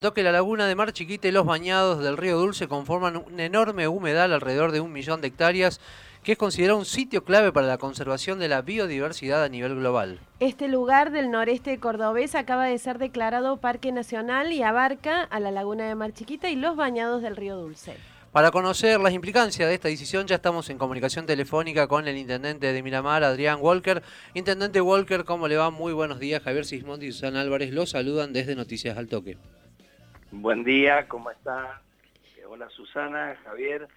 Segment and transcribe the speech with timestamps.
[0.00, 3.86] que la laguna de Mar Chiquita y los bañados del río Dulce conforman un enorme
[3.86, 5.78] humedal alrededor de un millón de hectáreas
[6.22, 10.18] que es considerado un sitio clave para la conservación de la biodiversidad a nivel global.
[10.38, 15.50] Este lugar del noreste cordobés acaba de ser declarado Parque Nacional y abarca a la
[15.50, 17.94] laguna de Mar Chiquita y los bañados del río Dulce.
[18.32, 22.72] Para conocer las implicancias de esta decisión ya estamos en comunicación telefónica con el intendente
[22.72, 24.02] de Miramar, Adrián Walker.
[24.32, 25.68] Intendente Walker, ¿cómo le va?
[25.70, 26.42] Muy buenos días.
[26.42, 29.36] Javier Sismondi y Susana Álvarez los saludan desde Noticias al Toque.
[30.32, 31.66] Buen día, ¿cómo están?
[32.36, 33.88] Eh, hola Susana, Javier.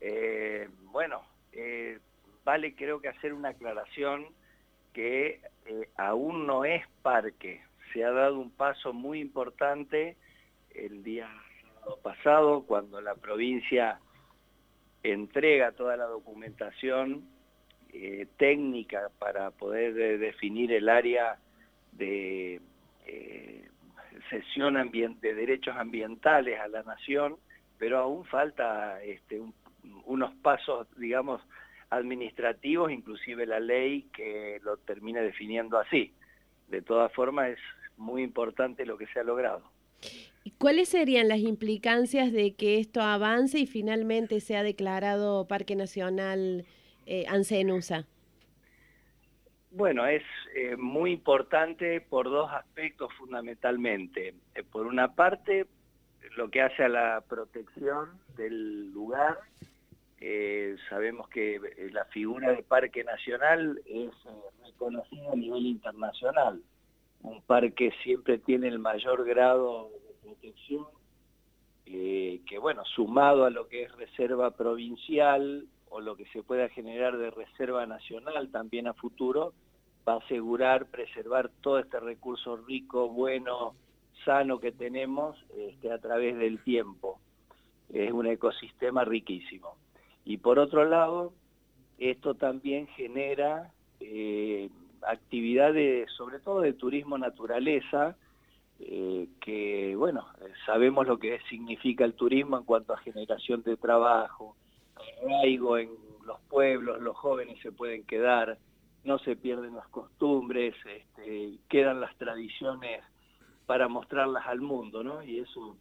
[0.00, 1.20] Eh, bueno,
[1.52, 1.98] eh,
[2.42, 4.24] vale creo que hacer una aclaración
[4.94, 5.42] que
[5.98, 7.62] aún no es parque.
[7.92, 10.16] Se ha dado un paso muy importante
[10.74, 11.28] el día
[12.02, 14.00] pasado cuando la provincia
[15.02, 17.28] entrega toda la documentación
[18.38, 21.38] técnica para poder definir el área
[21.92, 22.62] de
[24.30, 27.36] sesión de derechos ambientales a la nación,
[27.78, 29.40] pero aún falta este,
[30.04, 31.40] unos pasos, digamos,
[31.90, 36.12] administrativos, inclusive la ley que lo termine definiendo así.
[36.68, 37.58] De todas formas, es
[37.96, 39.62] muy importante lo que se ha logrado.
[40.42, 46.66] ¿Y cuáles serían las implicancias de que esto avance y finalmente sea declarado Parque Nacional
[47.06, 48.06] eh, Ancenusa?
[49.76, 50.22] Bueno, es
[50.54, 54.32] eh, muy importante por dos aspectos fundamentalmente.
[54.54, 55.66] Eh, por una parte,
[56.36, 59.36] lo que hace a la protección del lugar.
[60.20, 61.60] Eh, sabemos que
[61.92, 64.12] la figura de parque nacional es
[64.64, 66.62] reconocida a nivel internacional.
[67.22, 70.86] Un parque siempre tiene el mayor grado de protección,
[71.84, 77.18] que bueno, sumado a lo que es reserva provincial o lo que se pueda generar
[77.18, 79.52] de reserva nacional también a futuro,
[80.06, 83.74] va a asegurar preservar todo este recurso rico, bueno,
[84.24, 87.18] sano que tenemos este, a través del tiempo.
[87.92, 89.76] Es un ecosistema riquísimo.
[90.24, 91.32] Y por otro lado,
[91.98, 94.68] esto también genera eh,
[95.02, 98.16] actividades, sobre todo de turismo naturaleza,
[98.80, 100.26] eh, que, bueno,
[100.66, 104.56] sabemos lo que significa el turismo en cuanto a generación de trabajo,
[105.22, 105.90] arraigo en
[106.26, 108.58] los pueblos, los jóvenes se pueden quedar,
[109.04, 113.02] no se pierden las costumbres, este, quedan las tradiciones
[113.66, 115.22] para mostrarlas al mundo, ¿no?
[115.22, 115.76] Y eso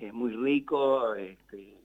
[0.00, 1.78] es muy rico, este,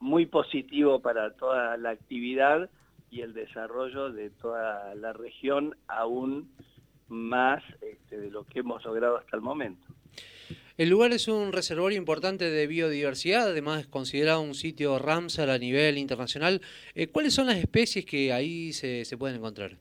[0.00, 2.70] muy positivo para toda la actividad
[3.10, 6.50] y el desarrollo de toda la región, aún
[7.08, 9.86] más este, de lo que hemos logrado hasta el momento.
[10.78, 15.58] El lugar es un reservorio importante de biodiversidad, además es considerado un sitio Ramsar a
[15.58, 16.60] nivel internacional.
[16.94, 19.72] Eh, ¿Cuáles son las especies que ahí se, pueden encontrar?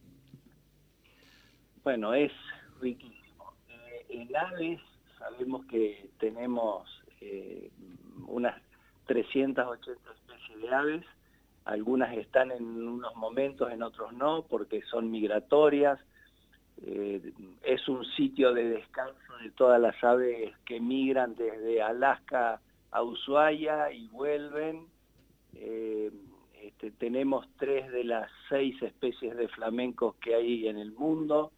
[1.84, 2.32] Bueno, es
[2.82, 3.54] riquísimo.
[3.70, 4.80] Eh, en aves
[5.20, 6.90] sabemos que tenemos
[7.22, 7.70] eh,
[8.26, 8.60] unas
[9.06, 11.06] 380 especies de aves.
[11.66, 16.00] Algunas están en unos momentos, en otros no, porque son migratorias
[16.86, 17.34] eh,
[17.64, 22.62] es un sitio de descanso de todas las aves que migran desde Alaska
[22.92, 24.86] a Ushuaia y vuelven.
[25.56, 26.12] Eh,
[26.62, 31.52] este, tenemos tres de las seis especies de flamencos que hay en el mundo,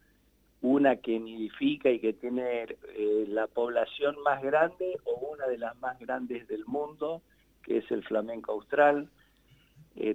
[0.61, 5.77] una que nidifica y que tiene eh, la población más grande o una de las
[5.79, 7.21] más grandes del mundo,
[7.63, 9.09] que es el flamenco austral.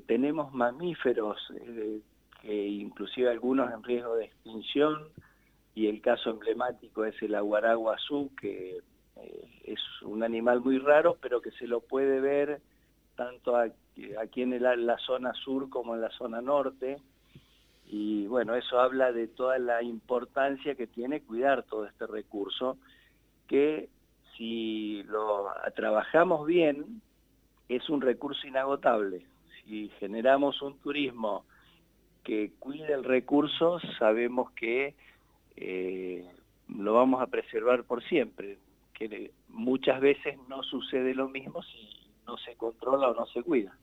[0.07, 1.39] tenemos mamíferos
[2.53, 5.09] inclusive algunos en riesgo de extinción,
[5.75, 8.79] y el caso emblemático es el aguaraguazú, que
[9.17, 12.61] eh, es un animal muy raro, pero que se lo puede ver
[13.17, 16.99] tanto aquí en la zona sur como en la zona norte,
[17.87, 22.79] y bueno, eso habla de toda la importancia que tiene cuidar todo este recurso,
[23.47, 23.89] que
[24.37, 27.03] si lo trabajamos bien,
[27.69, 29.27] es un recurso inagotable.
[29.63, 31.45] Si generamos un turismo
[32.25, 34.95] que cuide el recurso, sabemos que
[35.57, 36.25] eh,
[36.69, 38.59] lo vamos a preservar por siempre,
[38.95, 41.89] que muchas veces no sucede lo mismo si
[42.27, 43.77] no se controla o no se cuida.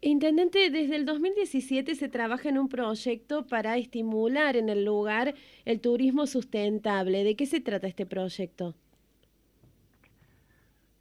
[0.00, 5.34] Intendente, desde el 2017 se trabaja en un proyecto para estimular en el lugar
[5.64, 7.24] el turismo sustentable.
[7.24, 8.74] ¿De qué se trata este proyecto?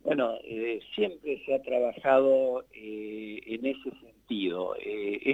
[0.04, 4.76] Bueno, eh, siempre se ha trabajado eh, en ese sentido.
[4.84, 5.34] Eh,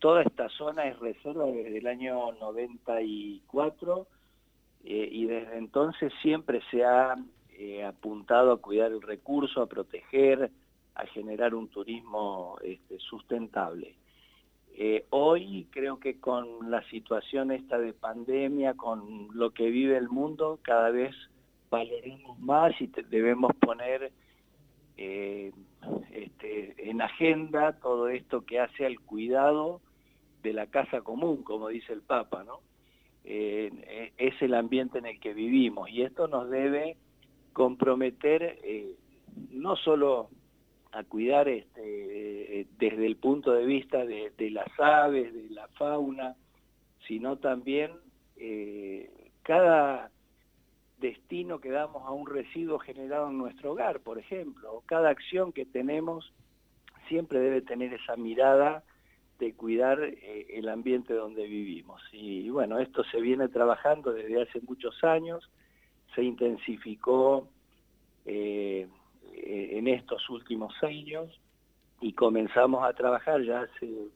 [0.00, 4.06] toda esta zona es reserva desde el año 94
[4.84, 7.14] eh, y desde entonces siempre se ha
[7.50, 10.50] eh, apuntado a cuidar el recurso, a proteger,
[10.94, 13.94] a generar un turismo este, sustentable.
[14.74, 20.08] Eh, hoy creo que con la situación esta de pandemia, con lo que vive el
[20.08, 21.14] mundo, cada vez
[21.70, 24.10] valoremos más y debemos poner
[24.96, 25.52] eh,
[26.12, 29.80] este, en agenda todo esto que hace al cuidado
[30.42, 32.60] de la casa común, como dice el Papa, ¿no?
[33.24, 36.96] Eh, es el ambiente en el que vivimos y esto nos debe
[37.52, 38.94] comprometer eh,
[39.50, 40.30] no solo
[40.92, 46.34] a cuidar este, desde el punto de vista de, las aves, de la fauna,
[47.06, 47.92] sino también
[49.42, 50.10] cada
[51.00, 54.82] destino que damos a un residuo generado en nuestro hogar, por ejemplo.
[54.86, 56.32] Cada acción que tenemos
[57.08, 58.84] siempre debe tener esa mirada
[59.40, 62.00] de cuidar eh, el ambiente donde vivimos.
[62.12, 65.50] Y bueno, esto se viene trabajando desde hace muchos años,
[66.14, 67.48] se intensificó
[68.26, 68.86] eh,
[69.32, 71.40] en estos últimos años
[72.00, 74.08] y comenzamos a trabajar ya hace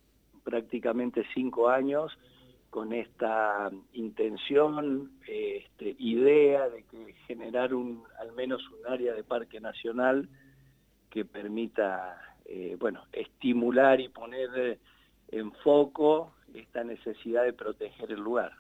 [0.44, 2.16] prácticamente cinco años
[2.68, 9.60] con esta intención, este, idea de que generar un, al menos un área de parque
[9.60, 10.28] nacional
[11.08, 14.80] que permita, eh, bueno, estimular y poner
[15.34, 18.52] en foco esta necesidad de proteger el lugar.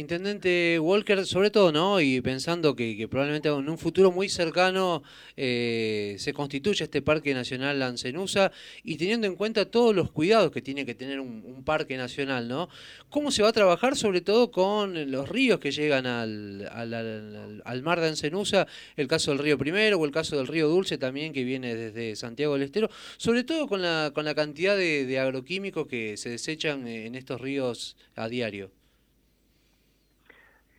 [0.00, 2.00] Intendente Walker, sobre todo, ¿no?
[2.00, 5.02] Y pensando que, probablemente en un futuro muy cercano
[5.36, 8.50] eh, se constituya este Parque Nacional Lancenusa
[8.82, 12.70] y teniendo en cuenta todos los cuidados que tiene que tener un, parque nacional, ¿no?
[13.10, 18.00] ¿Cómo se va a trabajar sobre todo con los ríos que llegan al, al, mar
[18.00, 18.66] de Ancenusa?
[18.96, 22.16] El caso del río Primero o el caso del río Dulce también que viene desde
[22.16, 22.88] Santiago del Estero,
[23.18, 27.96] sobre todo con la, con la cantidad de agroquímicos que se desechan en estos ríos
[28.16, 28.79] a diario.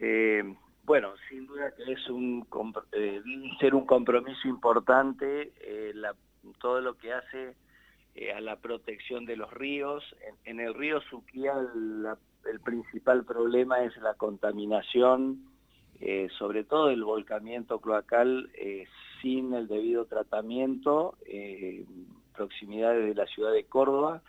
[0.01, 0.44] Eh,
[0.83, 2.45] bueno, sin duda que es un
[2.92, 3.21] eh,
[3.59, 5.94] ser un compromiso importante eh,
[6.59, 7.56] todo lo que hace
[8.36, 10.03] a la protección de los ríos.
[10.44, 15.45] En, el río Suquía el principal problema es la contaminación,
[16.38, 18.51] sobre todo el volcamiento cloacal
[19.21, 21.15] sin el debido tratamiento,
[22.36, 24.21] proximidades de la ciudad de Córdoba,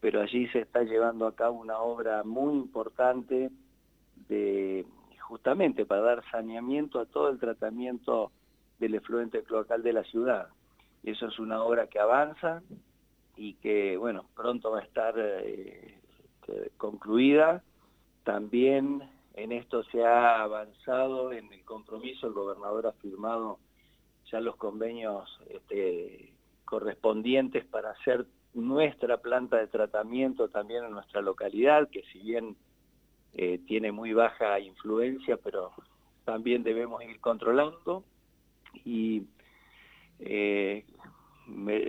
[0.00, 3.50] pero allí se está llevando a cabo una obra muy importante
[4.28, 4.86] de
[5.24, 8.30] justamente para dar saneamiento a todo el tratamiento
[8.78, 10.48] del efluente cloacal de la ciudad.
[11.02, 12.62] Eso es una obra que avanza
[13.36, 15.98] y que, bueno, pronto va a estar eh,
[16.40, 17.62] este, concluida.
[18.22, 19.02] También
[19.34, 23.58] en esto se ha avanzado en el compromiso, el gobernador ha firmado
[24.30, 26.32] ya los convenios este,
[26.64, 32.56] correspondientes para hacer nuestra planta de tratamiento también en nuestra localidad, que si bien
[33.36, 35.72] eh, tiene muy baja influencia, pero
[36.24, 38.04] también debemos ir controlando.
[38.84, 39.24] Y
[40.20, 40.84] eh,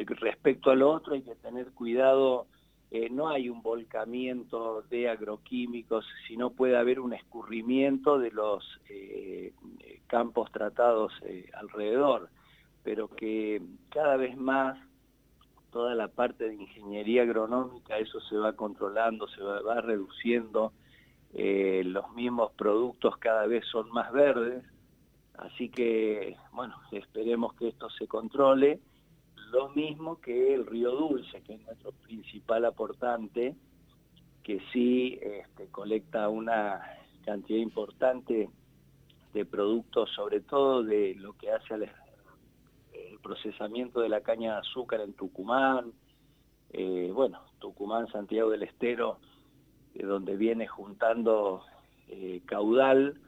[0.07, 2.47] respecto al otro hay que tener cuidado,
[2.89, 8.63] eh, no hay un volcamiento de agroquímicos, sino puede haber un escurrimiento de los
[10.07, 11.11] campos tratados
[11.53, 12.29] alrededor,
[12.83, 14.77] pero que cada vez más
[15.71, 20.71] toda la parte de ingeniería agronómica, eso se va controlando, se va reduciendo,
[21.37, 24.63] eh, los mismos productos cada vez son más verdes,
[25.37, 28.79] así que, bueno, esperemos que esto se controle,
[29.51, 33.53] lo mismo que el río Dulce, que es nuestro principal aportante,
[34.43, 36.81] que sí este, colecta una
[37.25, 38.49] cantidad importante
[39.33, 44.59] de productos, sobre todo de lo que hace al el procesamiento de la caña de
[44.59, 45.91] azúcar en Tucumán,
[46.71, 49.19] eh, bueno, Tucumán, Santiago del Estero,
[50.03, 51.63] donde viene juntando
[52.09, 53.19] eh, caudal,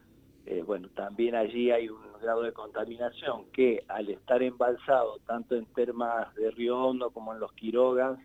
[0.45, 5.65] eh, bueno, también allí hay un grado de contaminación que al estar embalsado tanto en
[5.65, 8.17] termas de Río Hondo como en los Quirogas,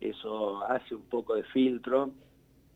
[0.00, 2.10] eso hace un poco de filtro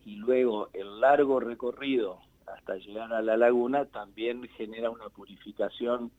[0.05, 6.11] y luego el largo recorrido hasta llegar a la laguna también genera una purificación,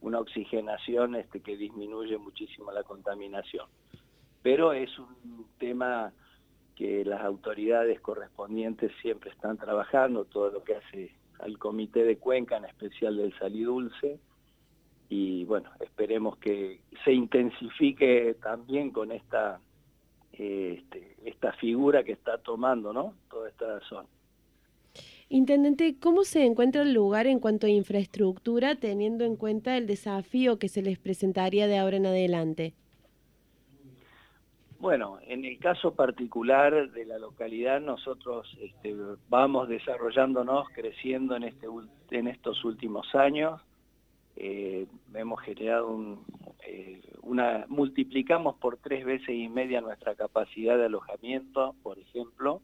[0.00, 3.66] una oxigenación este, que disminuye muchísimo la contaminación.
[4.42, 6.12] Pero es un tema
[6.76, 12.58] que las autoridades correspondientes siempre están trabajando, todo lo que hace al Comité de Cuenca,
[12.58, 14.20] en especial del Salidulce,
[15.08, 19.60] y bueno, esperemos que se intensifique también con esta,
[20.32, 23.14] este, esta figura que está tomando ¿no?
[23.30, 24.08] toda esta zona.
[25.28, 30.58] Intendente, ¿cómo se encuentra el lugar en cuanto a infraestructura, teniendo en cuenta el desafío
[30.58, 32.74] que se les presentaría de ahora en adelante?
[34.78, 38.94] Bueno, en el caso particular de la localidad, nosotros este,
[39.28, 41.66] vamos desarrollándonos, creciendo en, este,
[42.10, 43.60] en estos últimos años.
[44.36, 46.18] Eh, hemos generado
[46.66, 52.60] eh, una, multiplicamos por tres veces y media nuestra capacidad de alojamiento, por ejemplo,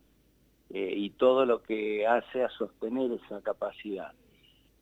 [0.69, 4.12] eh, y todo lo que hace a sostener esa capacidad.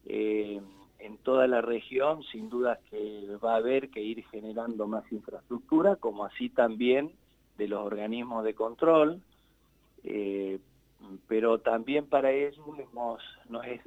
[0.04, 5.96] en toda la región, sin duda que va a haber que ir generando más infraestructura,
[5.96, 7.12] como así también
[7.60, 9.20] de los organismos de control,
[10.02, 10.58] eh,
[11.28, 13.22] pero también para ello hemos,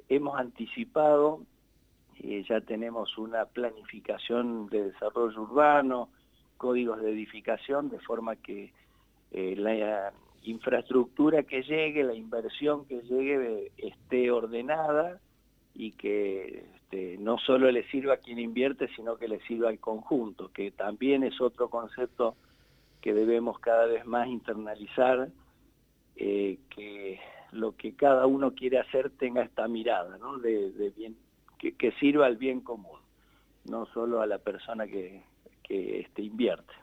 [0.09, 1.41] hemos anticipado,
[2.21, 6.09] eh, ya tenemos una planificación de desarrollo urbano,
[6.57, 8.71] códigos de edificación, de forma que
[9.31, 10.13] eh, la
[10.43, 15.19] infraestructura que llegue, la inversión que llegue esté ordenada
[15.73, 19.79] y que este, no solo le sirva a quien invierte, sino que le sirva al
[19.79, 22.35] conjunto, que también es otro concepto
[23.03, 25.27] que debemos cada vez más internalizar,
[26.15, 27.19] eh, que
[27.51, 30.37] lo que cada uno quiere hacer tenga esta mirada, ¿no?
[30.37, 31.17] de, bien,
[31.59, 33.01] que, sirva al bien común,
[33.65, 35.21] no solo a la persona que,
[35.63, 36.73] que este, invierte.